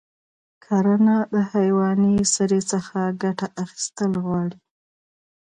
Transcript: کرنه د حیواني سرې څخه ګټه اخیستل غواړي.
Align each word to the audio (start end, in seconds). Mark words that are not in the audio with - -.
کرنه 0.65 1.17
د 1.33 1.35
حیواني 1.51 2.15
سرې 2.33 2.61
څخه 2.71 2.99
ګټه 3.23 3.47
اخیستل 3.63 4.11
غواړي. 4.25 4.57